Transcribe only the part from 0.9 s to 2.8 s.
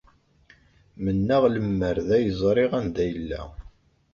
Mennaɣ lemmer d ay ẓriɣ